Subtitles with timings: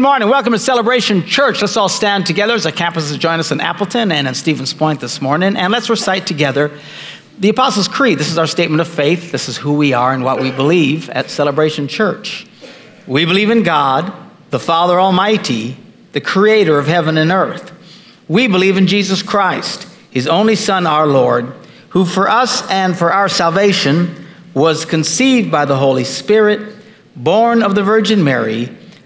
[0.00, 0.28] Good morning.
[0.30, 1.60] Welcome to Celebration Church.
[1.60, 4.98] Let's all stand together as the campuses join us in Appleton and in Stevens Point
[4.98, 6.70] this morning, and let's recite together
[7.38, 8.16] the Apostles' Creed.
[8.16, 9.30] This is our statement of faith.
[9.30, 12.46] This is who we are and what we believe at Celebration Church.
[13.06, 14.10] We believe in God,
[14.48, 15.76] the Father Almighty,
[16.12, 17.70] the Creator of heaven and earth.
[18.26, 21.52] We believe in Jesus Christ, His only Son, our Lord,
[21.90, 26.74] who for us and for our salvation was conceived by the Holy Spirit,
[27.14, 28.78] born of the Virgin Mary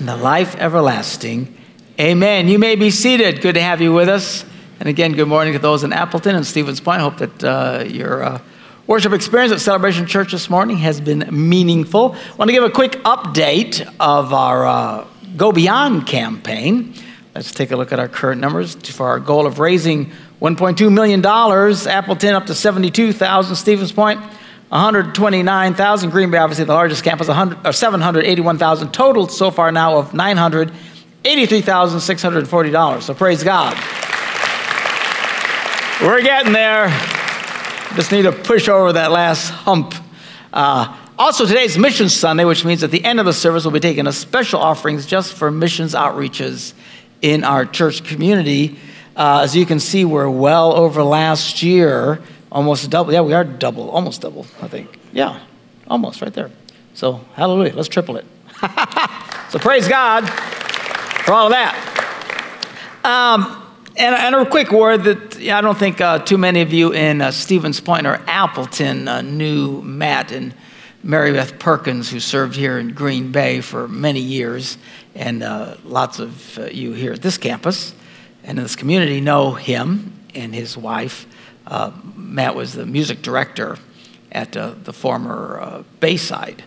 [0.00, 1.54] and the life everlasting.
[2.00, 2.48] Amen.
[2.48, 3.42] You may be seated.
[3.42, 4.46] Good to have you with us.
[4.80, 7.02] And again, good morning to those in Appleton and Stevens Point.
[7.02, 8.40] Hope that uh, your uh,
[8.86, 12.16] worship experience at Celebration Church this morning has been meaningful.
[12.38, 15.06] Want to give a quick update of our uh,
[15.36, 16.94] Go Beyond campaign.
[17.34, 21.24] Let's take a look at our current numbers for our goal of raising $1.2 million.
[21.24, 23.54] Appleton up to 72,000.
[23.54, 24.22] Stevens Point
[24.70, 26.10] 129,000.
[26.10, 33.02] Green Bay, obviously the largest campus, 781,000 total so far now of $983,640.
[33.02, 33.76] So praise God.
[36.00, 36.88] We're getting there.
[37.96, 39.92] Just need to push over that last hump.
[40.52, 43.80] Uh, also, today's Mission Sunday, which means at the end of the service, we'll be
[43.80, 46.74] taking a special offerings just for missions outreaches
[47.22, 48.78] in our church community.
[49.16, 53.12] Uh, as you can see, we're well over last year almost double.
[53.12, 54.98] Yeah, we are double, almost double, I think.
[55.12, 55.40] Yeah,
[55.88, 56.50] almost right there.
[56.94, 57.74] So, hallelujah.
[57.74, 58.24] Let's triple it.
[59.50, 60.28] so, praise God
[61.24, 61.76] for all of that.
[63.04, 63.56] Um,
[63.96, 67.22] and, and, a quick word that I don't think uh, too many of you in
[67.22, 70.54] uh, Stevens Point or Appleton uh, knew Matt and
[71.02, 74.76] Mary Beth Perkins, who served here in Green Bay for many years,
[75.14, 77.94] and uh, lots of uh, you here at this campus
[78.44, 81.26] and in this community know him and his wife.
[82.30, 83.76] Uh, Matt was the music director
[84.32, 86.62] at uh, the former uh, Bayside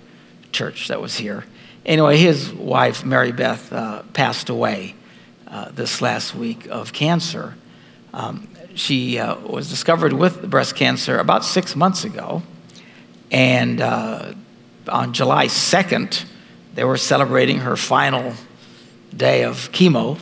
[0.51, 1.45] church that was here.
[1.85, 4.95] Anyway, his wife, Mary Beth, uh, passed away
[5.47, 7.55] uh, this last week of cancer.
[8.13, 12.43] Um, she uh, was discovered with breast cancer about six months ago.
[13.31, 16.25] And on July 2nd,
[16.75, 18.33] they were celebrating her final
[19.15, 20.19] day of chemo.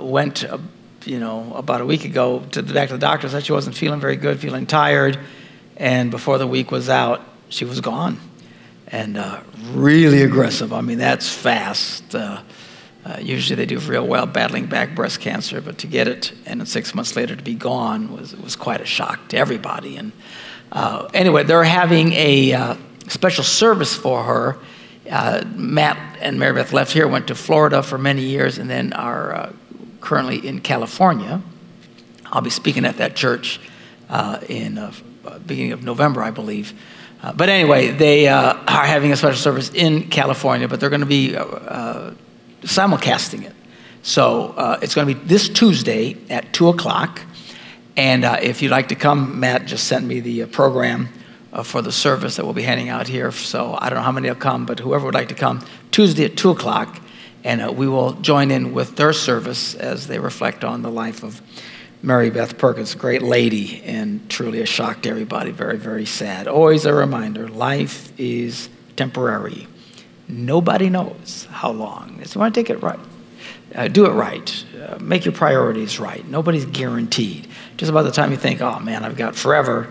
[0.00, 0.44] went
[1.06, 3.76] you know, about a week ago to the, back to the doctor, said she wasn't
[3.76, 5.18] feeling very good, feeling tired.
[5.76, 8.18] And before the week was out, she was gone.
[8.88, 9.40] And uh,
[9.72, 10.72] really aggressive.
[10.72, 12.14] I mean, that's fast.
[12.14, 12.42] Uh,
[13.04, 16.60] uh, usually they do real well battling back breast cancer, but to get it and
[16.60, 19.96] then six months later to be gone was, was quite a shock to everybody.
[19.96, 20.12] And
[20.72, 22.76] uh, anyway, they're having a uh,
[23.08, 24.58] special service for her.
[25.10, 28.94] Uh, Matt and Mary Beth left here, went to Florida for many years, and then
[28.94, 29.52] our
[30.04, 31.42] currently in California.
[32.26, 33.58] I'll be speaking at that church
[34.10, 34.92] uh, in uh,
[35.46, 36.74] beginning of November, I believe.
[37.22, 41.00] Uh, but anyway, they uh, are having a special service in California, but they're going
[41.00, 42.14] to be uh, uh,
[42.62, 43.54] simulcasting it.
[44.02, 47.22] So it's going to be this Tuesday at 2 o'clock.
[47.96, 51.08] And if you'd like to come, Matt just sent me the program
[51.62, 53.32] for the service that we'll be handing out here.
[53.32, 56.26] So I don't know how many will come, but whoever would like to come, Tuesday
[56.26, 57.00] at 2 o'clock
[57.44, 61.22] and uh, we will join in with their service as they reflect on the life
[61.22, 61.40] of
[62.02, 65.50] Mary Beth Perkins, a great lady, and truly a shock to everybody.
[65.50, 66.48] Very, very sad.
[66.48, 69.66] Always a reminder life is temporary.
[70.28, 72.22] Nobody knows how long.
[72.24, 72.98] So, want to take it right.
[73.74, 74.64] Uh, do it right.
[74.82, 76.26] Uh, make your priorities right.
[76.26, 77.48] Nobody's guaranteed.
[77.76, 79.90] Just about the time you think, oh man, I've got forever,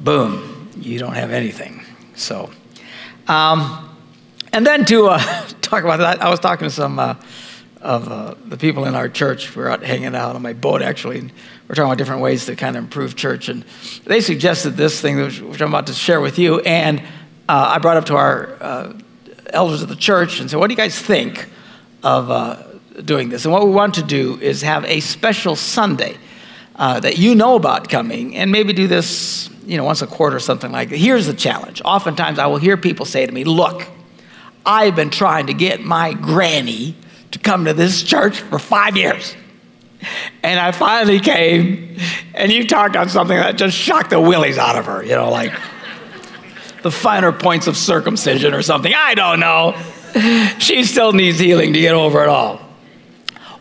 [0.00, 1.84] boom, you don't have anything.
[2.14, 2.50] So,
[3.28, 3.89] um,
[4.52, 5.18] and then to uh,
[5.62, 7.14] talk about that, I was talking to some uh,
[7.80, 9.54] of uh, the people in our church.
[9.54, 11.32] We were out hanging out on my boat, actually, and
[11.68, 13.48] we're talking about different ways to kind of improve church.
[13.48, 13.64] And
[14.04, 16.60] they suggested this thing, which, I'm about to share with you.
[16.60, 17.00] And
[17.48, 18.92] uh, I brought up to our uh,
[19.48, 21.48] elders of the church and said, What do you guys think
[22.02, 22.62] of uh,
[23.04, 23.44] doing this?
[23.44, 26.16] And what we want to do is have a special Sunday
[26.76, 30.40] that you know about coming and maybe do this you know, once a quarter or
[30.40, 30.96] something like that.
[30.96, 31.80] Here's the challenge.
[31.84, 33.86] Oftentimes I will hear people say to me, Look,
[34.64, 36.96] I've been trying to get my granny
[37.32, 39.34] to come to this church for five years.
[40.42, 41.98] And I finally came,
[42.34, 45.30] and you talked on something that just shocked the willies out of her, you know,
[45.30, 45.52] like
[46.82, 48.92] the finer points of circumcision or something.
[48.94, 49.76] I don't know.
[50.58, 52.60] She still needs healing to get over it all.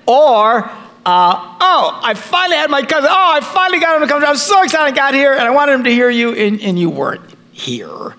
[0.05, 0.63] Or,
[1.05, 3.09] uh, oh, I finally had my cousin.
[3.11, 4.23] Oh, I finally got him to come.
[4.23, 6.59] I was so excited I got here, and I wanted him to hear you, and,
[6.61, 8.15] and you weren't here.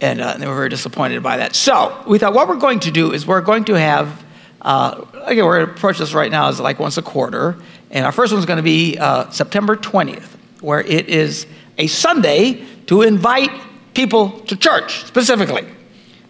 [0.00, 1.56] And, uh, and they were very disappointed by that.
[1.56, 4.24] So we thought what we're going to do is we're going to have,
[4.62, 7.56] uh, again, we're going to approach this right now as like once a quarter.
[7.90, 11.46] And our first one's going to be uh, September 20th, where it is
[11.78, 13.50] a Sunday to invite
[13.94, 15.66] people to church specifically.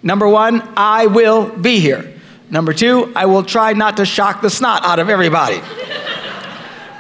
[0.03, 2.15] Number one, I will be here.
[2.51, 5.61] Number two, I will try not to shock the snot out of everybody.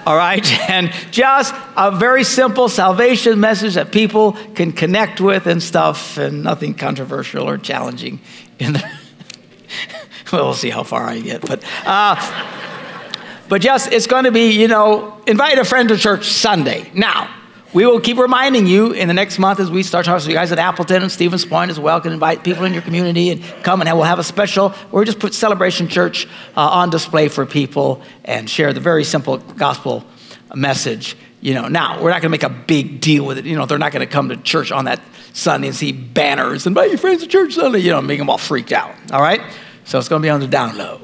[0.07, 0.47] All right?
[0.69, 6.43] And just a very simple salvation message that people can connect with and stuff, and
[6.43, 8.21] nothing controversial or challenging
[8.59, 8.81] in the.
[10.33, 11.41] well, we'll see how far I get.
[11.41, 11.65] But.
[11.85, 12.17] Uh,
[13.49, 16.91] but just, it's going to be, you know, invite a friend to church Sunday.
[16.93, 17.35] Now,
[17.75, 20.35] we will keep reminding you in the next month as we start talking to you
[20.35, 23.43] guys at Appleton and Stevens Point as well can invite people in your community and
[23.63, 26.27] come and we'll have a special, we'll just put Celebration Church
[26.57, 30.05] uh, on display for people and share the very simple gospel
[30.55, 31.15] message.
[31.41, 33.45] You know, now we're not going to make a big deal with it.
[33.45, 35.01] You know, they're not going to come to church on that
[35.35, 37.81] Sunday and see banners and invite your friends to church Sunday.
[37.81, 38.95] You know, make them all freaked out.
[39.13, 39.43] All right,
[39.85, 41.03] so it's going to be on the down low.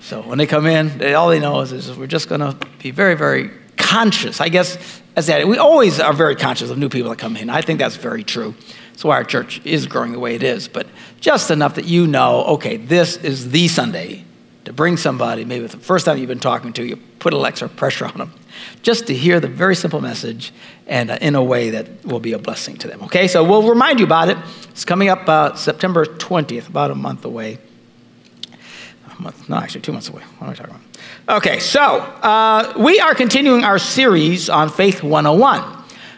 [0.00, 2.54] So when they come in, they, all they know is, is we're just going to
[2.78, 4.40] be very, very conscious.
[4.40, 7.50] I guess as that we always are very conscious of new people that come in.
[7.50, 8.54] I think that's very true.
[8.90, 10.68] That's why our church is growing the way it is.
[10.68, 10.86] But
[11.20, 14.24] just enough that you know, okay, this is the Sunday
[14.64, 17.36] to bring somebody, maybe it's the first time you've been talking to, you put a
[17.36, 18.32] little extra pressure on them,
[18.82, 20.52] just to hear the very simple message
[20.86, 23.02] and uh, in a way that will be a blessing to them.
[23.02, 24.38] Okay, so we'll remind you about it.
[24.70, 27.58] It's coming up uh, September 20th, about a month away.
[29.18, 30.22] A month, no, actually, two months away.
[30.38, 31.36] What am I talking about?
[31.36, 35.62] Okay, so uh, we are continuing our series on Faith 101,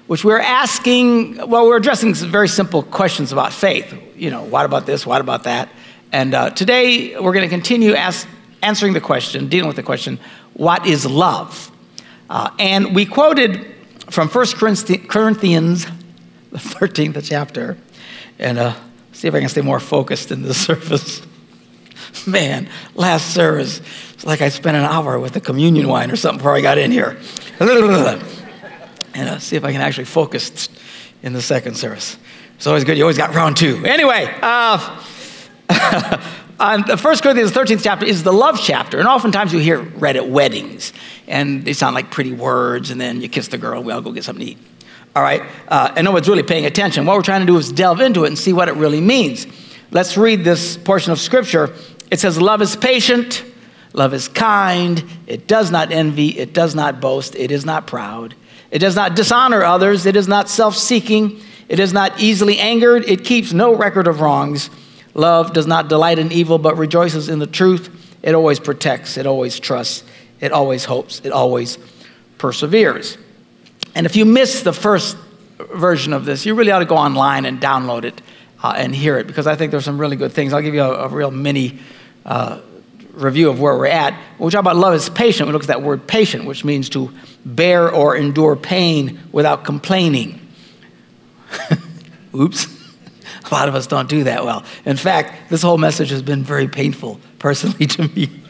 [0.07, 3.95] which we're asking, well, we're addressing some very simple questions about faith.
[4.17, 5.05] You know, what about this?
[5.05, 5.69] What about that?
[6.13, 8.27] And uh, today we're going to continue ask,
[8.63, 10.19] answering the question, dealing with the question,
[10.55, 11.71] what is love?
[12.31, 13.75] Uh, and we quoted
[14.09, 14.47] from 1
[15.09, 15.85] Corinthians,
[16.51, 17.77] the 13th chapter,
[18.39, 18.75] and uh,
[19.13, 21.21] see if I can stay more focused in this service.
[22.27, 23.81] Man, last service,
[24.15, 26.79] it's like I spent an hour with the communion wine or something before I got
[26.79, 27.19] in here.
[29.15, 30.69] And uh, see if I can actually focus
[31.23, 32.19] in the second service.
[32.57, 32.99] It's always good.
[32.99, 33.83] You always got round two.
[33.85, 35.03] Anyway, uh,
[36.61, 40.17] on the First Corinthians 13th chapter is the love chapter, and oftentimes you hear read
[40.17, 40.93] at weddings,
[41.27, 44.01] and they sound like pretty words, and then you kiss the girl, and we all
[44.01, 44.59] go get something to eat.
[45.15, 47.07] All right, uh, and no one's really paying attention.
[47.07, 49.47] What we're trying to do is delve into it and see what it really means.
[49.91, 51.75] Let's read this portion of scripture.
[52.11, 53.45] It says, Love is patient,
[53.93, 58.35] love is kind, it does not envy, it does not boast, it is not proud,
[58.71, 63.09] it does not dishonor others, it is not self seeking, it is not easily angered,
[63.09, 64.71] it keeps no record of wrongs.
[65.15, 67.91] Love does not delight in evil, but rejoices in the truth.
[68.23, 70.05] It always protects, it always trusts,
[70.41, 71.79] it always hopes, it always
[72.39, 73.17] perseveres.
[73.95, 75.17] And if you miss the first
[75.75, 78.21] version of this, you really ought to go online and download it
[78.63, 80.53] uh, and hear it because I think there's some really good things.
[80.53, 81.79] I'll give you a, a real mini
[82.25, 82.61] uh,
[83.13, 84.15] review of where we're at.
[84.39, 86.89] When we talk about love is patient, we look at that word patient, which means
[86.91, 87.13] to
[87.45, 90.41] bear or endure pain without complaining.
[92.35, 92.67] Oops.
[93.51, 94.65] A lot of us don't do that well.
[94.85, 98.43] In fact, this whole message has been very painful personally to me.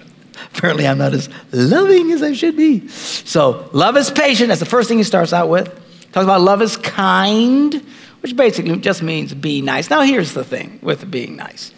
[0.54, 2.88] Apparently, I'm not as loving as I should be.
[2.88, 4.48] So, love is patient.
[4.48, 5.66] That's the first thing he starts out with.
[6.12, 7.86] Talks about love is kind,
[8.26, 9.88] which basically just means be nice.
[9.88, 11.72] Now, here's the thing with being nice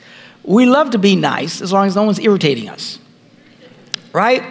[0.45, 2.99] we love to be nice as long as no one's irritating us,
[4.15, 4.43] right?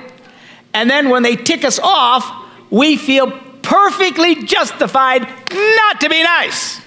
[0.75, 3.31] And then when they tick us off, we feel
[3.63, 6.79] perfectly justified not to be nice.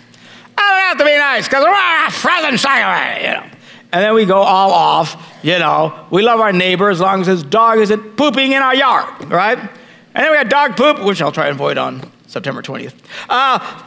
[0.57, 3.57] I don't have to be nice because we're a present you know.
[3.91, 6.07] And then we go all off, you know.
[6.11, 9.59] We love our neighbor as long as his dog isn't pooping in our yard, right?
[9.59, 12.95] And then we got dog poop, which I'll try and avoid on September 20th.
[13.29, 13.83] Uh,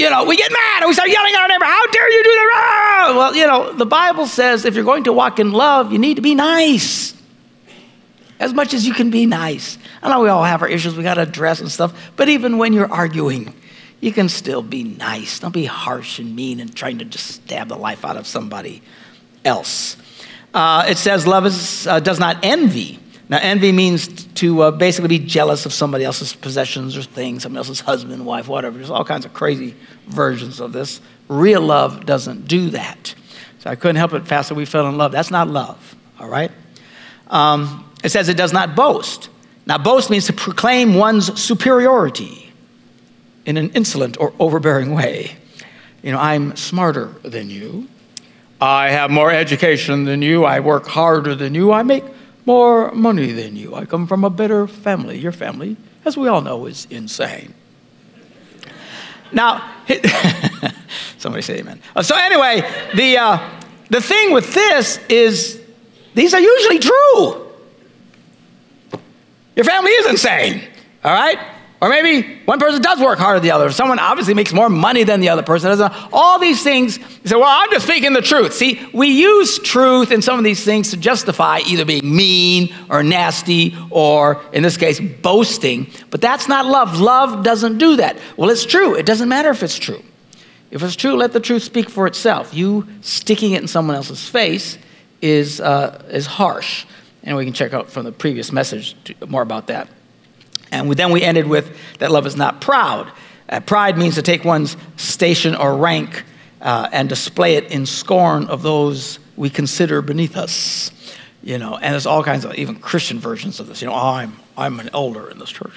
[0.00, 2.24] you know, we get mad and we start yelling at our neighbor, How dare you
[2.24, 3.12] do that?
[3.16, 6.14] Well, you know, the Bible says if you're going to walk in love, you need
[6.14, 7.14] to be nice.
[8.38, 9.76] As much as you can be nice.
[10.02, 12.56] I know we all have our issues we got to address and stuff, but even
[12.56, 13.54] when you're arguing,
[14.00, 15.40] you can still be nice.
[15.40, 18.80] Don't be harsh and mean and trying to just stab the life out of somebody
[19.44, 19.98] else.
[20.54, 22.98] Uh, it says love is, uh, does not envy.
[23.30, 27.58] Now, envy means to uh, basically be jealous of somebody else's possessions or things, somebody
[27.58, 28.76] else's husband, wife, whatever.
[28.76, 29.76] There's all kinds of crazy
[30.08, 31.00] versions of this.
[31.28, 33.14] Real love doesn't do that.
[33.60, 34.56] So I couldn't help it, Pastor.
[34.56, 35.12] We fell in love.
[35.12, 36.50] That's not love, all right?
[37.28, 39.28] Um, it says it does not boast.
[39.64, 42.52] Now, boast means to proclaim one's superiority
[43.46, 45.36] in an insolent or overbearing way.
[46.02, 47.86] You know, I'm smarter than you.
[48.60, 50.44] I have more education than you.
[50.44, 51.70] I work harder than you.
[51.70, 52.02] I make
[52.46, 53.74] more money than you.
[53.74, 55.18] I come from a better family.
[55.18, 57.54] Your family, as we all know, is insane.
[59.32, 59.74] Now,
[61.18, 61.80] somebody say amen.
[61.94, 62.62] Uh, so, anyway,
[62.94, 63.50] the, uh,
[63.88, 65.60] the thing with this is
[66.14, 67.46] these are usually true.
[69.56, 70.62] Your family is insane,
[71.04, 71.38] all right?
[71.82, 73.70] Or maybe one person does work harder than the other.
[73.70, 75.80] Someone obviously makes more money than the other person.
[76.12, 78.52] All these things, you say, well, I'm just speaking the truth.
[78.52, 83.02] See, we use truth in some of these things to justify either being mean or
[83.02, 85.90] nasty or, in this case, boasting.
[86.10, 87.00] But that's not love.
[87.00, 88.18] Love doesn't do that.
[88.36, 88.94] Well, it's true.
[88.94, 90.02] It doesn't matter if it's true.
[90.70, 92.52] If it's true, let the truth speak for itself.
[92.52, 94.76] You sticking it in someone else's face
[95.22, 96.84] is, uh, is harsh.
[97.22, 99.88] And we can check out from the previous message more about that.
[100.72, 103.10] And then we ended with that love is not proud.
[103.48, 106.24] Uh, pride means to take one's station or rank
[106.60, 110.92] uh, and display it in scorn of those we consider beneath us.
[111.42, 113.80] You know, and there's all kinds of even Christian versions of this.
[113.80, 115.72] You know, oh, I'm I'm an elder in this church.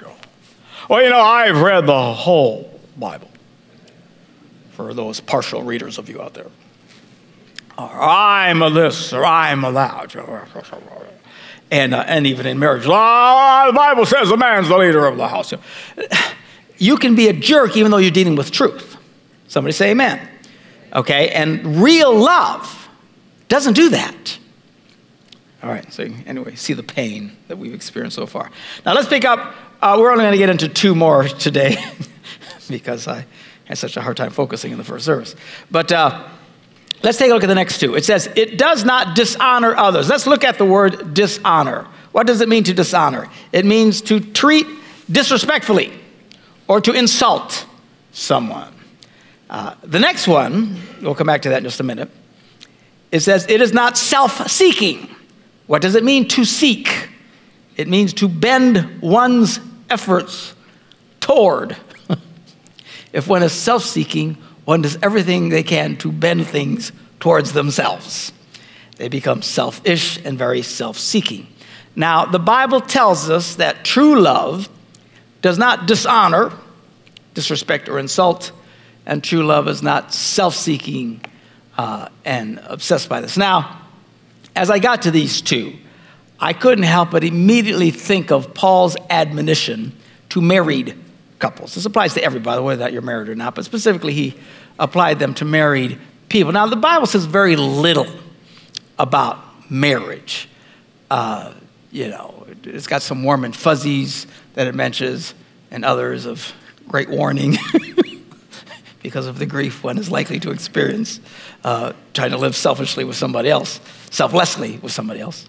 [0.89, 3.29] Well, you know, I've read the whole Bible.
[4.73, 6.47] For those partial readers of you out there,
[7.77, 10.09] or I'm a this or I'm a that
[11.73, 12.83] and, uh, and even in marriage.
[12.85, 15.53] Oh, the Bible says the man's the leader of the house.
[16.77, 18.95] You can be a jerk even though you're dealing with truth.
[19.47, 20.27] Somebody say amen.
[20.93, 22.87] Okay, and real love
[23.47, 24.37] doesn't do that.
[25.63, 28.51] All right, so anyway, see the pain that we've experienced so far.
[28.85, 29.55] Now let's pick up.
[29.81, 31.77] Uh, we're only going to get into two more today
[32.69, 33.25] because I
[33.65, 35.35] had such a hard time focusing in the first service.
[35.71, 36.27] But uh,
[37.03, 37.95] Let's take a look at the next two.
[37.95, 40.09] It says, it does not dishonor others.
[40.09, 41.85] Let's look at the word dishonor.
[42.13, 43.29] What does it mean to dishonor?
[43.51, 44.65] It means to treat
[45.11, 45.91] disrespectfully
[46.67, 47.65] or to insult
[48.13, 48.73] someone.
[49.49, 52.09] Uh, the next one, we'll come back to that in just a minute.
[53.11, 55.13] It says, it is not self seeking.
[55.67, 57.09] What does it mean to seek?
[57.75, 60.53] It means to bend one's efforts
[61.19, 61.75] toward.
[63.13, 68.31] if one is self seeking, one does everything they can to bend things towards themselves.
[68.97, 71.47] They become selfish and very self seeking.
[71.95, 74.69] Now, the Bible tells us that true love
[75.41, 76.51] does not dishonor,
[77.33, 78.51] disrespect, or insult,
[79.05, 81.21] and true love is not self seeking
[81.77, 83.37] uh, and obsessed by this.
[83.37, 83.81] Now,
[84.55, 85.73] as I got to these two,
[86.39, 89.97] I couldn't help but immediately think of Paul's admonition
[90.29, 90.95] to married
[91.43, 91.75] couples.
[91.75, 94.33] This applies to everybody, whether you're married or not, but specifically, he
[94.79, 96.53] applied them to married people.
[96.53, 98.07] Now, the Bible says very little
[98.97, 100.47] about marriage.
[101.11, 101.53] Uh,
[101.91, 105.33] you know, it's got some warm and fuzzies that it mentions,
[105.69, 106.53] and others of
[106.87, 107.57] great warning
[109.03, 111.19] because of the grief one is likely to experience
[111.63, 113.79] uh, trying to live selfishly with somebody else,
[114.11, 115.47] selflessly with somebody else.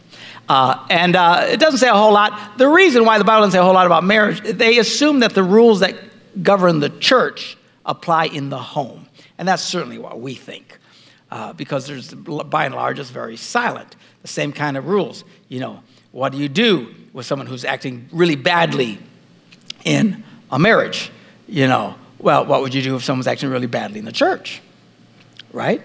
[0.48, 2.58] Uh, and uh, it doesn't say a whole lot.
[2.58, 5.34] The reason why the Bible doesn't say a whole lot about marriage, they assume that
[5.34, 5.96] the rules that
[6.42, 7.56] govern the church
[7.86, 9.06] apply in the home.
[9.38, 10.78] And that's certainly what we think.
[11.30, 13.96] Uh, because there's, by and large, it's very silent.
[14.22, 15.24] The same kind of rules.
[15.48, 18.98] You know, what do you do with someone who's acting really badly
[19.84, 21.10] in a marriage?
[21.48, 24.62] You know, well, what would you do if someone's acting really badly in the church?
[25.52, 25.82] Right?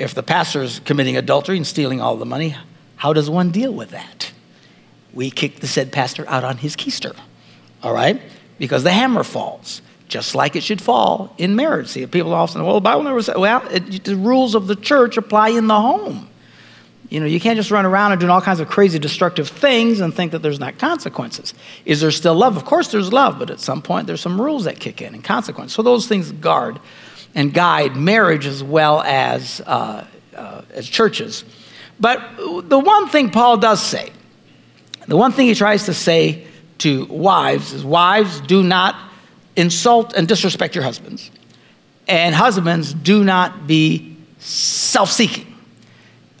[0.00, 2.56] If the pastor's committing adultery and stealing all the money,
[2.96, 4.32] how does one deal with that?
[5.12, 7.14] We kick the said pastor out on his keister,
[7.82, 8.18] all right?
[8.58, 11.88] Because the hammer falls, just like it should fall in marriage.
[11.88, 15.18] See, people often, well, the Bible never said, well, it, the rules of the church
[15.18, 16.30] apply in the home.
[17.10, 20.00] You know, you can't just run around and doing all kinds of crazy destructive things
[20.00, 21.52] and think that there's not consequences.
[21.84, 22.56] Is there still love?
[22.56, 25.22] Of course there's love, but at some point there's some rules that kick in and
[25.22, 25.74] consequences.
[25.74, 26.80] So those things guard
[27.34, 30.06] and guide marriage as well as, uh,
[30.36, 31.44] uh, as churches.
[31.98, 34.10] But the one thing Paul does say,
[35.06, 36.46] the one thing he tries to say
[36.78, 38.96] to wives is wives, do not
[39.56, 41.30] insult and disrespect your husbands.
[42.08, 45.46] And husbands, do not be self seeking.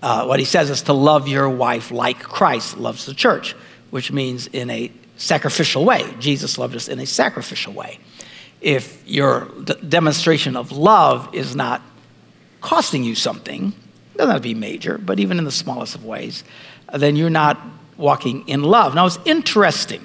[0.02, 3.54] Uh, what he says is to love your wife like Christ loves the church,
[3.90, 6.14] which means in a sacrificial way.
[6.18, 7.98] Jesus loved us in a sacrificial way.
[8.60, 9.48] If your
[9.88, 11.82] demonstration of love is not
[12.60, 13.72] costing you something,
[14.20, 16.44] doesn't have to be major, but even in the smallest of ways,
[16.92, 17.58] then you're not
[17.96, 18.94] walking in love.
[18.94, 20.04] Now, it's interesting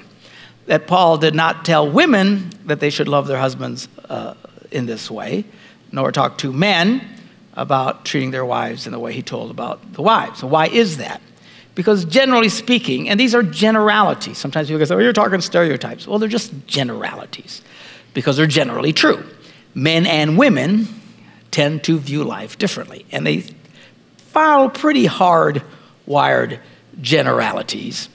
[0.68, 4.36] that Paul did not tell women that they should love their husbands uh,
[4.72, 5.46] in this way,
[5.92, 7.06] nor talk to men
[7.54, 10.40] about treating their wives in the way he told about the wives.
[10.40, 11.22] So, why is that?
[11.74, 16.08] Because generally speaking, and these are generalities, sometimes people say, oh, you're talking stereotypes.
[16.08, 17.62] Well, they're just generalities
[18.16, 19.24] because they're generally true.
[19.76, 20.88] Men and women
[21.52, 23.44] tend to view life differently, and they
[24.18, 25.62] follow pretty hard
[26.08, 26.60] wired
[27.00, 28.10] generalities,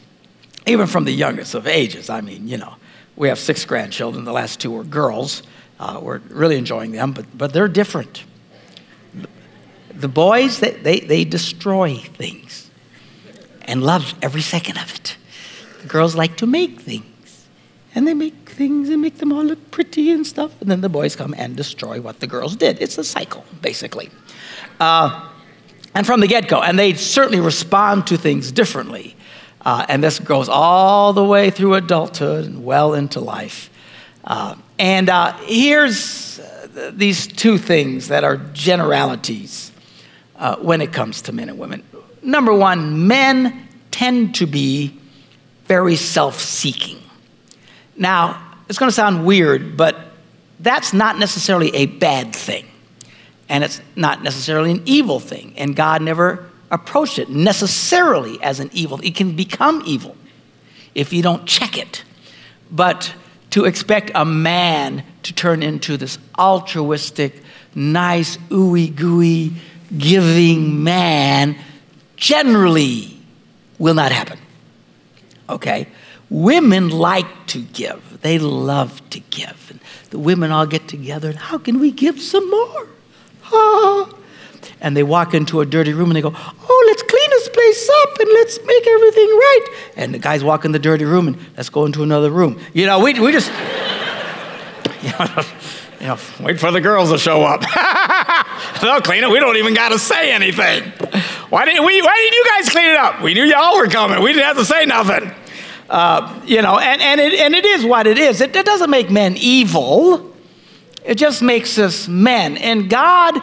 [0.66, 2.11] even from the youngest of ages.
[2.11, 2.75] I mean, you know,
[3.14, 4.25] we have six grandchildren.
[4.25, 5.42] The last two were girls.
[5.78, 8.25] Uh, we're really enjoying them, but, but they're different.
[9.95, 12.71] The boys, they, they, they destroy things
[13.62, 15.16] and love every second of it.
[15.83, 17.04] The girls like to make things,
[17.94, 20.88] and they make things and make them all look pretty and stuff, and then the
[20.88, 22.80] boys come and destroy what the girls did.
[22.80, 24.11] It's a cycle, basically.
[24.78, 25.28] Uh,
[25.94, 29.16] and from the get go, and they certainly respond to things differently.
[29.62, 33.70] Uh, and this goes all the way through adulthood and well into life.
[34.25, 39.73] Uh, and uh, here's uh, these two things that are generalities
[40.37, 41.82] uh, when it comes to men and women.
[42.23, 44.99] Number one, men tend to be
[45.66, 46.99] very self seeking.
[48.00, 49.95] Now, it's going to sound weird, but
[50.59, 52.64] that's not necessarily a bad thing.
[53.49, 55.52] And it's not necessarily an evil thing.
[55.57, 59.00] And God never approached it necessarily as an evil.
[59.02, 60.16] It can become evil
[60.95, 62.02] if you don't check it.
[62.71, 63.14] But
[63.50, 67.42] to expect a man to turn into this altruistic,
[67.75, 69.52] nice, ooey gooey,
[69.97, 71.57] giving man
[72.16, 73.21] generally
[73.78, 74.38] will not happen.
[75.49, 75.88] Okay?
[76.30, 79.66] Women like to give, they love to give.
[79.70, 82.87] And the women all get together, and how can we give some more?
[83.52, 84.14] Ah.
[84.80, 87.90] And they walk into a dirty room and they go, Oh, let's clean this place
[88.02, 89.66] up and let's make everything right.
[89.96, 92.60] And the guys walk in the dirty room and let's go into another room.
[92.72, 93.50] You know, we, we just,
[95.02, 95.43] you know,
[96.00, 97.60] you know, wait for the girls to show up.
[98.80, 99.30] They'll clean it.
[99.30, 100.84] We don't even got to say anything.
[101.50, 102.00] Why didn't we?
[102.00, 103.21] Why didn't you guys clean it up?
[103.21, 104.23] We knew y'all were coming.
[104.23, 105.30] We didn't have to say nothing.
[105.91, 108.41] Uh, you know, and, and, it, and it is what it is.
[108.41, 110.33] It, it doesn't make men evil.
[111.05, 112.57] It just makes us men.
[112.57, 113.43] And God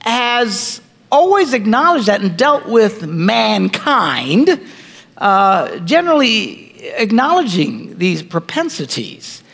[0.00, 0.80] has
[1.12, 4.60] always acknowledged that and dealt with mankind,
[5.16, 9.44] uh, generally acknowledging these propensities.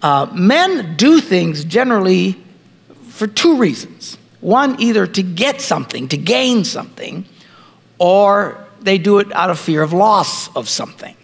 [0.00, 2.38] Uh, men do things generally
[3.10, 4.16] for two reasons.
[4.40, 7.26] One, either to get something, to gain something,
[7.98, 11.14] or they do it out of fear of loss of something.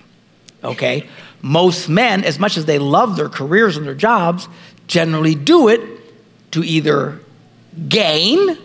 [0.62, 1.08] Okay?
[1.42, 4.48] Most men, as much as they love their careers and their jobs,
[4.86, 5.80] generally do it
[6.52, 7.20] to either
[7.88, 8.58] gain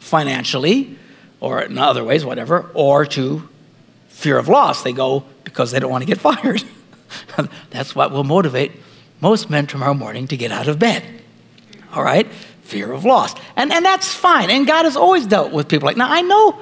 [0.00, 0.96] financially
[1.40, 3.48] or in other ways, whatever, or to
[4.08, 4.82] fear of loss.
[4.82, 6.62] They go because they don't want to get fired.
[7.70, 8.72] That's what will motivate
[9.20, 11.04] most men tomorrow morning to get out of bed.
[11.92, 12.26] All right?
[12.62, 13.34] Fear of loss.
[13.56, 14.50] And, and that's fine.
[14.50, 16.58] And God has always dealt with people like, now I know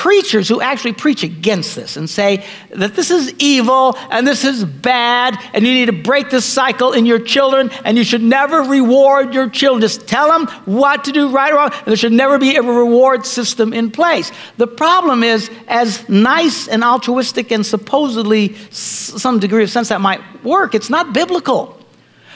[0.00, 4.64] preachers who actually preach against this and say that this is evil and this is
[4.64, 8.62] bad and you need to break this cycle in your children and you should never
[8.62, 9.82] reward your children.
[9.82, 11.70] Just tell them what to do right or wrong.
[11.70, 14.32] And there should never be a reward system in place.
[14.56, 20.22] The problem is, as nice and altruistic and supposedly some degree of sense that might
[20.42, 21.78] work, it's not biblical.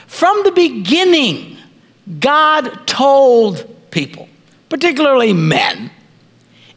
[0.05, 1.57] From the beginning,
[2.19, 4.29] God told people,
[4.69, 5.89] particularly men,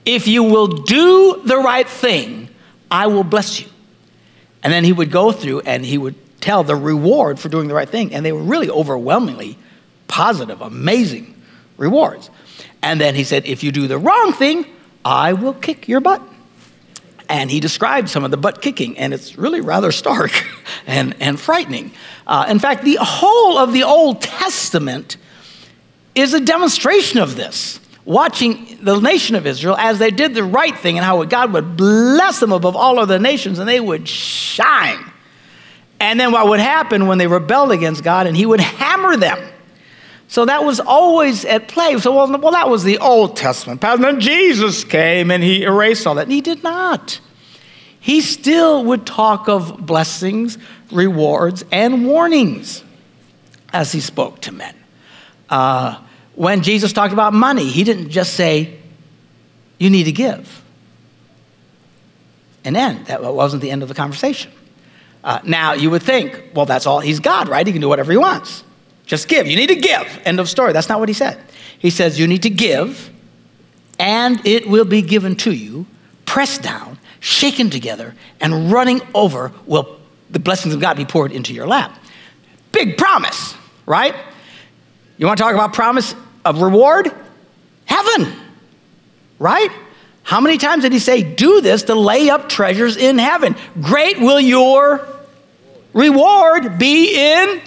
[0.04, 2.48] if you will do the right thing,
[2.90, 3.68] I will bless you.
[4.62, 7.74] And then he would go through and he would tell the reward for doing the
[7.74, 8.14] right thing.
[8.14, 9.58] And they were really overwhelmingly
[10.06, 11.34] positive, amazing
[11.76, 12.30] rewards.
[12.82, 14.66] And then he said, if you do the wrong thing,
[15.04, 16.22] I will kick your butt.
[17.28, 20.46] And he described some of the butt kicking, and it's really rather stark
[20.86, 21.92] and, and frightening.
[22.26, 25.18] Uh, in fact, the whole of the Old Testament
[26.14, 30.76] is a demonstration of this watching the nation of Israel as they did the right
[30.78, 35.04] thing and how God would bless them above all other nations and they would shine.
[36.00, 39.38] And then what would happen when they rebelled against God and He would hammer them.
[40.26, 41.98] So that was always at play.
[41.98, 43.84] So, well, well that was the Old Testament.
[43.84, 46.22] And then Jesus came and He erased all that.
[46.22, 47.20] And He did not.
[48.00, 50.56] He still would talk of blessings,
[50.90, 52.82] rewards, and warnings
[53.70, 54.74] as He spoke to men.
[55.50, 56.00] Uh,
[56.38, 58.78] when Jesus talked about money, he didn't just say,
[59.76, 60.62] you need to give.
[62.64, 64.52] And then that wasn't the end of the conversation.
[65.24, 67.00] Uh, now, you would think, well, that's all.
[67.00, 67.66] He's God, right?
[67.66, 68.62] He can do whatever he wants.
[69.04, 69.48] Just give.
[69.48, 70.20] You need to give.
[70.24, 70.72] End of story.
[70.72, 71.42] That's not what he said.
[71.80, 73.10] He says, you need to give,
[73.98, 75.86] and it will be given to you,
[76.24, 79.98] pressed down, shaken together, and running over will
[80.30, 81.98] the blessings of God be poured into your lap.
[82.70, 84.14] Big promise, right?
[85.16, 86.14] You want to talk about promise?
[86.48, 87.12] Of reward?
[87.84, 88.32] Heaven,
[89.38, 89.70] right?
[90.22, 93.56] How many times did he say, Do this to lay up treasures in heaven?
[93.80, 95.06] Great will your
[95.92, 97.60] reward be in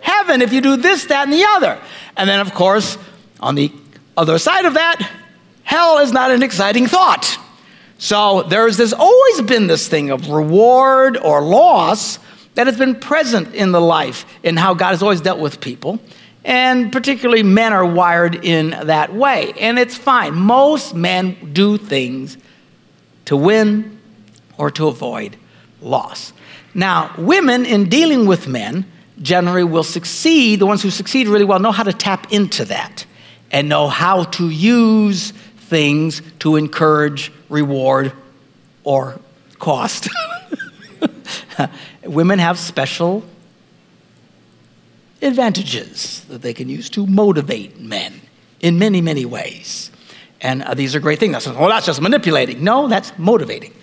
[0.00, 1.80] heaven if you do this, that, and the other.
[2.16, 2.98] And then, of course,
[3.40, 3.72] on the
[4.16, 5.10] other side of that,
[5.62, 7.38] hell is not an exciting thought.
[7.98, 12.18] So there's, there's always been this thing of reward or loss
[12.54, 16.00] that has been present in the life in how God has always dealt with people.
[16.44, 19.52] And particularly men are wired in that way.
[19.60, 20.34] And it's fine.
[20.34, 22.38] Most men do things
[23.26, 23.98] to win
[24.56, 25.36] or to avoid
[25.80, 26.32] loss.
[26.74, 28.86] Now, women, in dealing with men,
[29.20, 30.60] generally will succeed.
[30.60, 33.04] The ones who succeed really well know how to tap into that
[33.50, 35.32] and know how to use
[35.70, 38.12] things to encourage, reward,
[38.84, 39.20] or
[39.58, 40.08] cost.
[42.04, 43.24] Women have special
[45.22, 48.20] advantages that they can use to motivate men
[48.60, 49.90] in many, many ways.
[50.40, 51.46] And uh, these are great things.
[51.46, 52.64] Well, that's just manipulating.
[52.64, 53.74] No, that's motivating.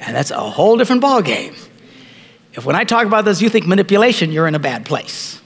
[0.00, 1.56] And that's a whole different ballgame.
[2.52, 5.40] If when I talk about this, you think manipulation, you're in a bad place.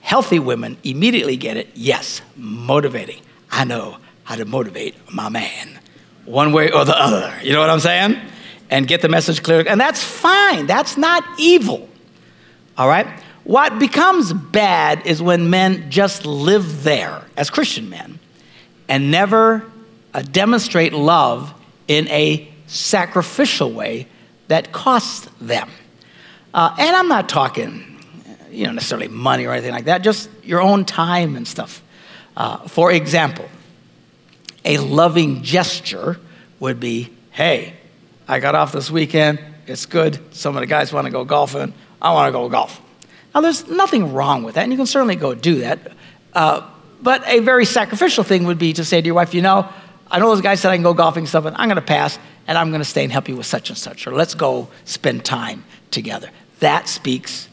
[0.00, 1.70] Healthy women immediately get it.
[1.74, 3.20] Yes, motivating.
[3.50, 5.80] I know how to motivate my man,
[6.26, 7.34] one way or the other.
[7.42, 8.20] You know what I'm saying?
[8.70, 9.64] And get the message clear.
[9.66, 10.66] And that's fine.
[10.66, 11.88] That's not evil.
[12.76, 13.06] All right?
[13.44, 18.18] What becomes bad is when men just live there as Christian men
[18.88, 19.70] and never
[20.14, 21.52] uh, demonstrate love
[21.86, 24.08] in a sacrificial way
[24.48, 25.68] that costs them.
[26.54, 28.00] Uh, and I'm not talking,
[28.50, 31.82] you know, necessarily money or anything like that, just your own time and stuff.
[32.36, 33.48] Uh, for example,
[34.64, 36.18] a loving gesture
[36.60, 37.74] would be, hey,
[38.26, 39.38] I got off this weekend.
[39.66, 40.18] It's good.
[40.34, 41.74] Some of the guys want to go golfing.
[42.00, 42.80] I want to go golf.
[43.34, 45.92] Now, there's nothing wrong with that, and you can certainly go do that.
[46.32, 46.68] Uh,
[47.02, 49.68] but a very sacrificial thing would be to say to your wife, you know,
[50.10, 52.18] I know those guys said I can go golfing stuff, but I'm going to pass
[52.46, 54.68] and I'm going to stay and help you with such and such, or let's go
[54.84, 56.30] spend time together.
[56.60, 57.48] That speaks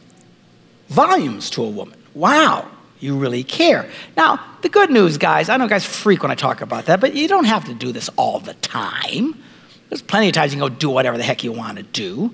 [0.90, 2.02] volumes to a woman.
[2.14, 3.90] Wow, you really care.
[4.18, 7.16] Now, the good news, guys, I know guys freak when I talk about that, but
[7.16, 9.42] you don't have to do this all the time.
[9.90, 12.34] There's plenty of times you can go do whatever the heck you want to do.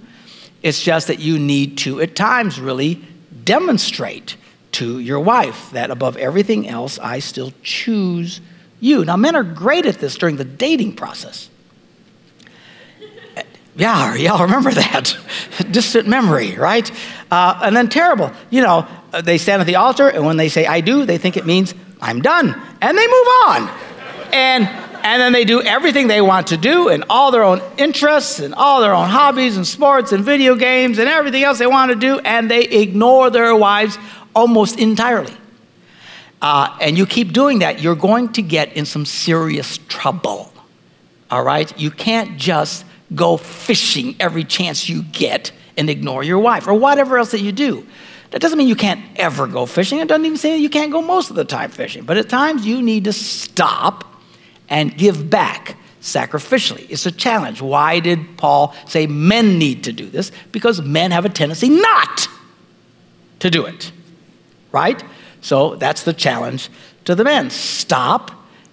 [0.64, 3.04] It's just that you need to, at times, really
[3.48, 4.36] demonstrate
[4.74, 8.42] to your wife that above everything else, I still choose
[8.80, 9.06] you.
[9.06, 11.50] Now, men are great at this during the dating process.
[13.76, 15.18] Yeah, y'all remember that.
[15.72, 16.92] Distant memory, right?
[17.32, 18.32] Uh, and then terrible.
[18.50, 18.88] You know,
[19.24, 21.74] they stand at the altar, and when they say, I do, they think it means,
[22.02, 22.54] I'm done.
[22.82, 23.70] And they move on.
[24.34, 24.66] And,
[25.08, 28.54] and then they do everything they want to do, and all their own interests, and
[28.54, 31.96] all their own hobbies, and sports, and video games, and everything else they want to
[31.96, 33.98] do, and they ignore their wives
[34.36, 35.34] almost entirely.
[36.42, 40.52] Uh, and you keep doing that, you're going to get in some serious trouble.
[41.32, 41.72] All right?
[41.80, 42.84] You can't just
[43.16, 47.54] go fishing every chance you get and ignore your wife or whatever else that you
[47.54, 47.88] do.
[48.32, 50.00] That doesn't mean you can't ever go fishing.
[50.00, 52.04] It doesn't even say you can't go most of the time fishing.
[52.04, 54.17] But at times you need to stop
[54.70, 56.86] and give back sacrificially.
[56.90, 57.62] It's a challenge.
[57.62, 60.32] Why did Paul say men need to do this?
[60.52, 62.28] Because men have a tendency not
[63.40, 63.92] to do it,
[64.72, 65.04] right?
[65.42, 66.70] So that's the challenge
[67.06, 67.50] to the men.
[67.50, 68.32] Stop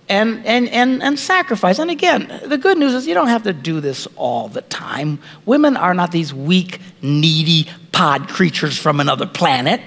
[0.08, 1.78] and, and, and, and sacrifice.
[1.78, 5.18] And again, the good news is you don't have to do this all the time.
[5.46, 9.80] Women are not these weak, needy pod creatures from another planet.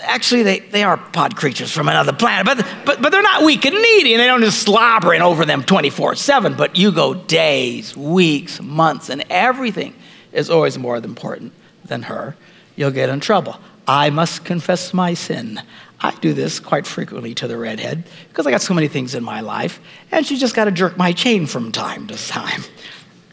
[0.00, 3.64] Actually, they, they are pod creatures from another planet, but, but, but they're not weak
[3.64, 6.54] and needy, and they don't just slobbering over them 24 7.
[6.54, 9.94] But you go days, weeks, months, and everything
[10.32, 11.52] is always more important
[11.84, 12.36] than her.
[12.76, 13.58] You'll get in trouble.
[13.86, 15.62] I must confess my sin.
[16.00, 19.24] I do this quite frequently to the redhead because I got so many things in
[19.24, 22.62] my life, and she just got to jerk my chain from time to time.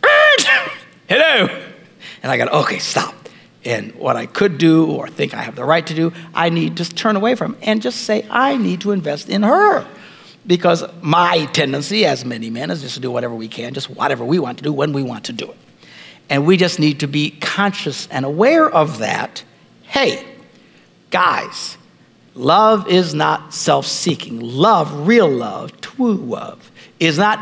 [1.08, 1.48] Hello!
[2.24, 3.17] And I got, okay, stop.
[3.68, 6.78] And what I could do or think I have the right to do, I need
[6.78, 9.86] to turn away from and just say, I need to invest in her.
[10.46, 14.24] Because my tendency, as many men, is just to do whatever we can, just whatever
[14.24, 15.58] we want to do when we want to do it.
[16.30, 19.44] And we just need to be conscious and aware of that.
[19.84, 20.26] Hey,
[21.10, 21.78] guys,
[22.38, 24.40] Love is not self seeking.
[24.40, 27.40] Love, real love, true love, is not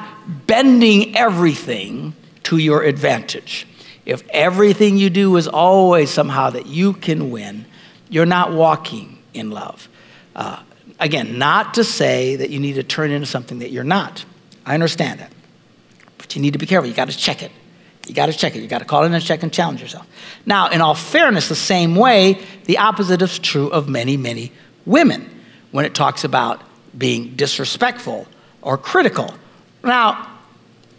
[0.47, 3.67] bending everything to your advantage.
[4.05, 7.65] If everything you do is always somehow that you can win,
[8.09, 9.89] you're not walking in love.
[10.35, 10.61] Uh,
[10.99, 14.23] again, not to say that you need to turn into something that you're not.
[14.65, 15.31] I understand that.
[16.17, 16.87] But you need to be careful.
[16.89, 17.51] You got to check it.
[18.07, 18.61] You got to check it.
[18.61, 20.07] You got to call in and check and challenge yourself.
[20.45, 24.51] Now, in all fairness, the same way, the opposite is true of many, many
[24.85, 25.29] women
[25.71, 26.61] when it talks about
[26.95, 28.27] being disrespectful
[28.61, 29.33] or critical.
[29.83, 30.29] Now,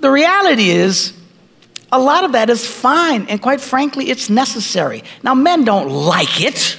[0.01, 1.12] the reality is,
[1.97, 5.03] a lot of that is fine, and quite frankly, it's necessary.
[5.23, 6.79] Now, men don't like it,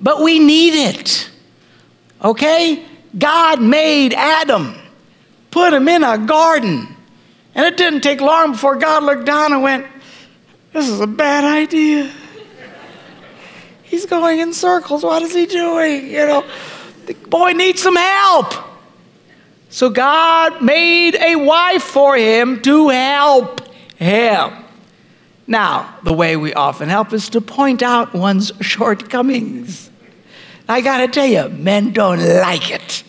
[0.00, 1.30] but we need it.
[2.24, 2.84] Okay?
[3.16, 4.74] God made Adam
[5.50, 6.88] put him in a garden.
[7.54, 9.86] And it didn't take long before God looked down and went,
[10.72, 12.10] This is a bad idea.
[13.82, 15.04] He's going in circles.
[15.04, 16.06] What is he doing?
[16.06, 16.46] You know,
[17.04, 18.54] the boy needs some help.
[19.68, 23.60] So God made a wife for him to help
[24.02, 24.52] him.
[25.46, 29.90] Now, the way we often help is to point out one's shortcomings.
[30.68, 33.04] I gotta tell you, men don't like it.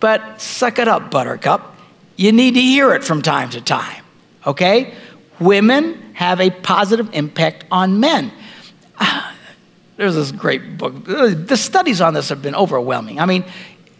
[0.00, 1.76] But suck it up, buttercup.
[2.16, 4.02] You need to hear it from time to time,
[4.46, 4.94] okay?
[5.38, 8.32] Women have a positive impact on men.
[9.96, 11.04] There's this great book.
[11.04, 13.20] The studies on this have been overwhelming.
[13.20, 13.44] I mean,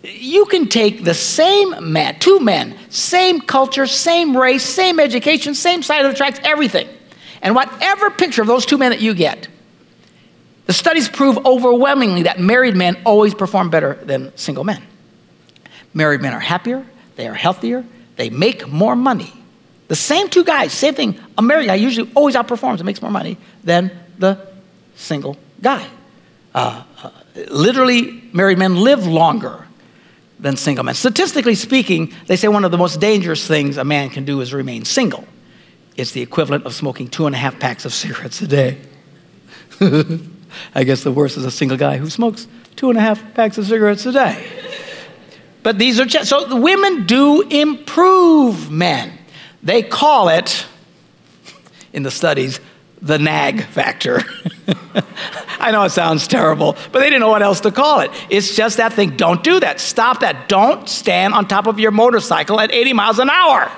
[0.02, 5.82] you can take the same man, two men, same culture, same race, same education, same
[5.82, 6.88] side of the tracks, everything.
[7.40, 9.48] And whatever picture of those two men that you get,
[10.66, 14.82] the studies prove overwhelmingly that married men always perform better than single men.
[15.94, 16.84] Married men are happier,
[17.16, 17.84] they are healthier,
[18.16, 19.32] they make more money.
[19.88, 23.10] The same two guys, same thing, a married guy usually always outperforms and makes more
[23.10, 24.48] money than the
[24.96, 25.86] single guy.
[26.54, 27.10] Uh, uh,
[27.50, 29.66] literally, married men live longer
[30.42, 30.94] than single men.
[30.94, 34.52] Statistically speaking, they say one of the most dangerous things a man can do is
[34.52, 35.24] remain single.
[35.96, 38.78] It's the equivalent of smoking two and a half packs of cigarettes a day.
[40.74, 43.56] I guess the worst is a single guy who smokes two and a half packs
[43.56, 44.46] of cigarettes a day.
[45.62, 49.16] But these are just, so the women do improve men.
[49.62, 50.66] They call it,
[51.92, 52.58] in the studies,
[53.02, 54.22] the nag factor.
[55.58, 58.10] I know it sounds terrible, but they didn't know what else to call it.
[58.30, 59.16] It's just that thing.
[59.16, 59.80] Don't do that.
[59.80, 60.48] Stop that.
[60.48, 63.70] Don't stand on top of your motorcycle at 80 miles an hour,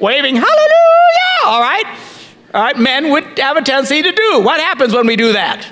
[0.00, 1.44] waving hallelujah.
[1.44, 1.84] All right?
[2.54, 4.40] All right, men would have a tendency to do.
[4.40, 5.66] What happens when we do that?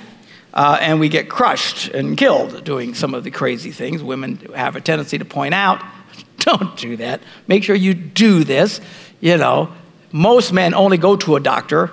[0.53, 4.03] Uh, and we get crushed and killed doing some of the crazy things.
[4.03, 5.85] Women have a tendency to point out,
[6.39, 7.21] don't do that.
[7.47, 8.81] Make sure you do this.
[9.21, 9.73] You know,
[10.11, 11.91] most men only go to a doctor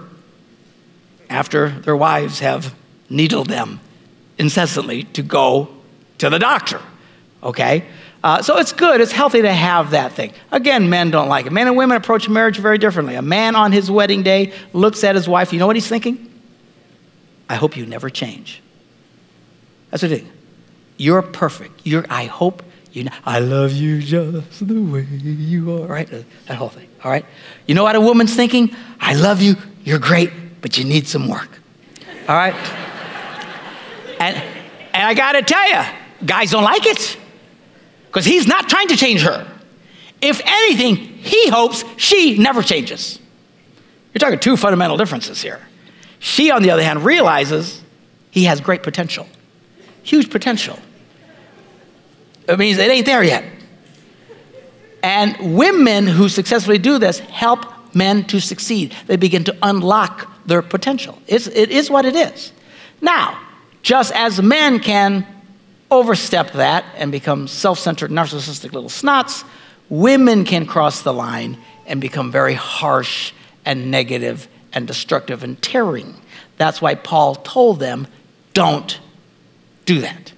[1.29, 2.73] after their wives have
[3.09, 3.79] needled them
[4.37, 5.69] incessantly to go
[6.17, 6.81] to the doctor.
[7.43, 7.85] Okay?
[8.23, 10.33] Uh, so it's good, it's healthy to have that thing.
[10.51, 11.51] Again, men don't like it.
[11.51, 13.15] Men and women approach marriage very differently.
[13.15, 16.31] A man on his wedding day looks at his wife, you know what he's thinking?
[17.47, 18.63] I hope you never change.
[19.91, 20.31] That's the thing.
[20.97, 21.81] You're perfect.
[21.83, 26.09] You're, I hope you, I love you just the way you are, right?
[26.47, 27.25] That whole thing, all right?
[27.67, 28.75] You know what a woman's thinking?
[28.99, 31.49] I love you, you're great, but you need some work,
[32.27, 32.55] all right?
[34.19, 34.35] and,
[34.93, 35.81] and I gotta tell you,
[36.25, 37.17] guys don't like it
[38.07, 39.47] because he's not trying to change her.
[40.21, 43.19] If anything, he hopes she never changes.
[44.13, 45.61] You're talking two fundamental differences here.
[46.19, 47.83] She, on the other hand, realizes
[48.31, 49.27] he has great potential,
[50.03, 50.79] huge potential.
[52.47, 53.43] It means it ain't there yet.
[55.03, 58.95] And women who successfully do this help men to succeed.
[59.07, 61.21] They begin to unlock their potential.
[61.27, 62.51] It's, it is what it is.
[63.01, 63.39] Now,
[63.81, 65.25] just as men can
[65.91, 69.43] overstep that and become self centered, narcissistic little snots,
[69.89, 73.33] women can cross the line and become very harsh
[73.65, 76.15] and negative and destructive and tearing.
[76.57, 78.07] That's why Paul told them,
[78.53, 78.99] don't
[79.85, 80.33] do that.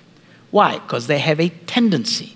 [0.51, 0.79] Why?
[0.79, 2.35] Because they have a tendency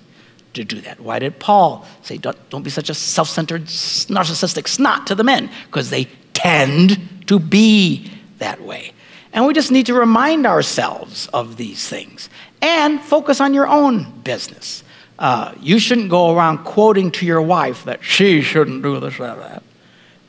[0.53, 0.99] to do that.
[0.99, 5.23] Why did Paul say, don't, don't be such a self centered, narcissistic snot to the
[5.23, 5.49] men?
[5.67, 6.99] Because they tend
[7.31, 8.91] to be that way.
[9.31, 12.29] And we just need to remind ourselves of these things
[12.61, 14.83] and focus on your own business.
[15.17, 19.27] Uh, you shouldn't go around quoting to your wife that she shouldn't do this or
[19.27, 19.63] that.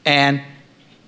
[0.05, 0.43] And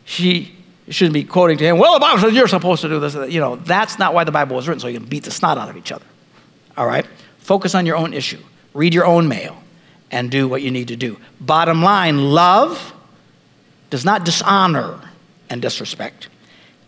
[0.05, 0.57] she
[0.89, 3.15] shouldn't be quoting to him, well, the Bible says you're supposed to do this.
[3.33, 5.59] You know, that's not why the Bible was written, so you can beat the snot
[5.59, 6.05] out of each other.
[6.77, 7.07] All right?
[7.39, 8.41] Focus on your own issue.
[8.73, 9.63] Read your own mail
[10.11, 11.19] and do what you need to do.
[11.41, 12.93] Bottom line love
[13.91, 14.99] does not dishonor
[15.51, 16.29] and disrespect.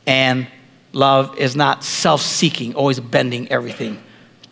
[0.07, 0.47] And
[0.93, 4.03] love is not self seeking, always bending everything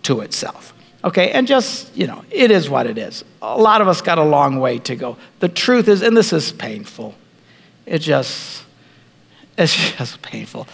[0.02, 0.72] to itself.
[1.02, 3.24] Okay, and just, you know, it is what it is.
[3.42, 5.18] A lot of us got a long way to go.
[5.40, 7.14] The truth is, and this is painful,
[7.84, 8.64] it just,
[9.58, 10.66] it's just painful.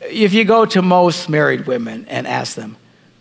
[0.00, 2.76] If you go to most married women and ask them,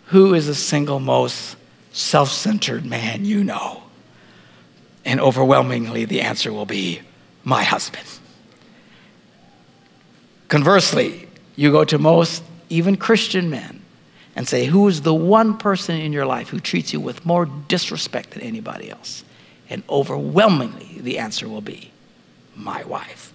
[0.06, 1.56] who is the single most
[1.92, 3.84] self centered man you know?
[5.04, 7.02] And overwhelmingly, the answer will be,
[7.44, 8.06] my husband.
[10.56, 13.82] Conversely, you go to most, even Christian men,
[14.38, 17.46] and say, Who is the one person in your life who treats you with more
[17.46, 19.26] disrespect than anybody else?
[19.70, 21.92] And overwhelmingly, the answer will be,
[22.56, 23.34] My wife.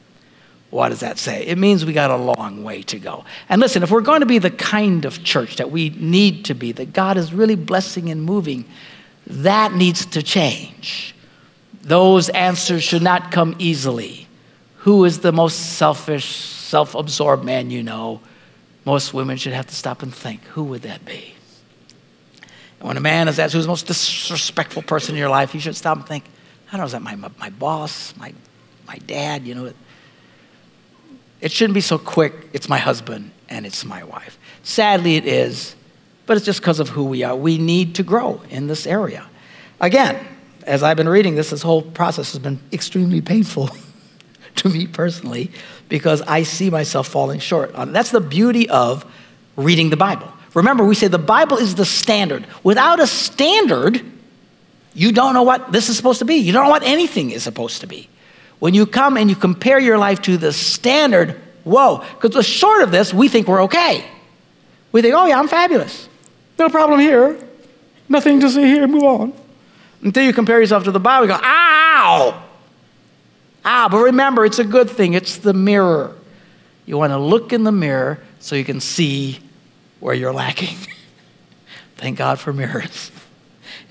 [0.70, 1.44] What does that say?
[1.44, 3.26] It means we got a long way to go.
[3.50, 6.54] And listen, if we're going to be the kind of church that we need to
[6.54, 8.64] be, that God is really blessing and moving,
[9.26, 11.14] that needs to change.
[11.82, 14.26] Those answers should not come easily.
[14.76, 18.20] Who is the most selfish, self absorbed man you know?
[18.84, 21.34] Most women should have to stop and think who would that be?
[22.78, 25.60] And when a man is asked who's the most disrespectful person in your life, you
[25.60, 26.24] should stop and think,
[26.68, 28.32] I don't know, is that my, my, my boss, my,
[28.86, 29.46] my dad?
[29.46, 29.72] You know,
[31.40, 32.32] it shouldn't be so quick.
[32.52, 34.38] It's my husband and it's my wife.
[34.62, 35.74] Sadly, it is,
[36.24, 37.36] but it's just because of who we are.
[37.36, 39.26] We need to grow in this area.
[39.80, 40.24] Again,
[40.66, 43.68] as I've been reading this, this whole process has been extremely painful
[44.56, 45.50] to me personally
[45.90, 47.72] because I see myself falling short.
[47.74, 49.04] That's the beauty of
[49.56, 50.32] reading the Bible.
[50.54, 52.46] Remember, we say the Bible is the standard.
[52.62, 54.02] Without a standard,
[54.94, 56.36] you don't know what this is supposed to be.
[56.36, 58.08] You don't know what anything is supposed to be.
[58.58, 62.82] When you come and you compare your life to the standard, whoa, because the short
[62.82, 64.04] of this, we think we're okay.
[64.92, 66.08] We think, oh yeah, I'm fabulous.
[66.58, 67.38] No problem here.
[68.08, 69.32] Nothing to see here, move on.
[70.02, 72.49] Until you compare yourself to the Bible, you go, ow!
[73.64, 75.14] Ow, but remember, it's a good thing.
[75.14, 76.16] It's the mirror.
[76.86, 79.38] You want to look in the mirror so you can see
[80.00, 80.76] where you're lacking.
[81.96, 83.10] Thank God for mirrors.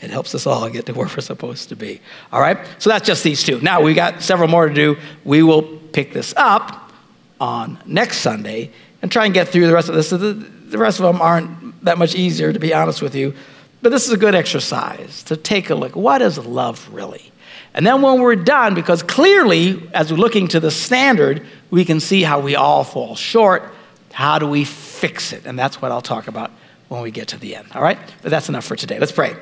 [0.02, 2.00] It helps us all get to where we're supposed to be.
[2.32, 2.58] All right?
[2.78, 3.60] So that's just these two.
[3.60, 4.98] Now we got several more to do.
[5.26, 6.94] We will pick this up
[7.42, 10.10] on next Sunday and try and get through the rest of this.
[10.10, 13.34] The rest of them aren't that much easier, to be honest with you.
[13.82, 15.96] But this is a good exercise to take a look.
[15.96, 17.32] What is love really?
[17.80, 22.02] And then when we're done, because clearly, as we're looking to the standard, we can
[22.02, 23.64] see how we all fall short.
[24.12, 25.46] How do we fix it?
[25.46, 26.52] And that's what I'll talk about
[26.90, 27.70] when we get to the end.
[27.74, 27.98] All right?
[28.22, 29.00] But that's enough for today.
[29.00, 29.34] Let's pray.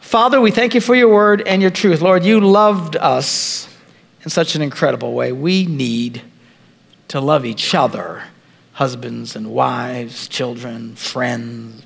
[0.00, 2.02] Father, we thank you for your word and your truth.
[2.02, 3.66] Lord, you loved us
[4.24, 5.32] in such an incredible way.
[5.32, 6.20] We need
[7.08, 8.24] to love each other
[8.74, 11.82] husbands and wives, children, friends,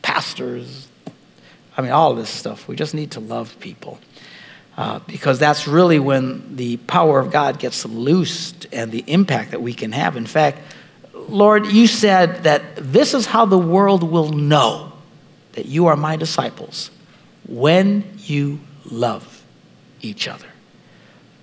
[0.00, 0.88] pastors.
[1.76, 2.66] I mean, all this stuff.
[2.66, 3.98] We just need to love people.
[4.76, 9.60] Uh, because that's really when the power of God gets loosed and the impact that
[9.60, 10.16] we can have.
[10.16, 10.58] In fact,
[11.28, 14.92] Lord, you said that this is how the world will know
[15.52, 16.90] that you are my disciples
[17.46, 19.44] when you love
[20.00, 20.48] each other.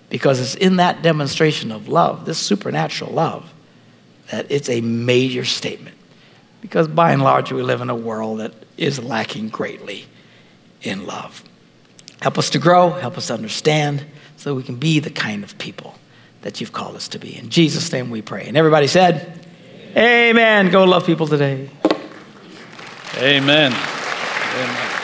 [0.10, 3.54] Because it's in that demonstration of love, this supernatural love,
[4.32, 5.96] that it's a major statement.
[6.62, 10.06] Because by and large, we live in a world that is lacking greatly
[10.82, 11.44] in love.
[12.22, 14.06] Help us to grow, help us to understand,
[14.38, 15.96] so that we can be the kind of people
[16.42, 17.38] that you've called us to be.
[17.38, 18.46] In Jesus' name we pray.
[18.48, 19.46] And everybody said,
[19.92, 20.68] Amen.
[20.68, 20.72] Amen.
[20.72, 21.70] Go love people today.
[23.18, 23.74] Amen.
[23.74, 24.99] Amen.